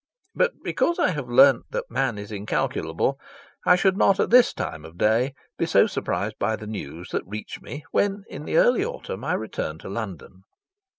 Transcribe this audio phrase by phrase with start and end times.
[0.33, 3.19] But because I have learnt that man is incalculable,
[3.67, 7.27] I should not at this time of day be so surprised by the news that
[7.27, 10.41] reached me when in the early autumn I returned to London.